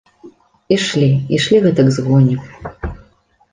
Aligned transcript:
Ішлі, 0.75 1.09
ішлі 1.37 1.57
гэтак 1.67 1.87
з 1.99 2.07
гоні. 2.09 2.35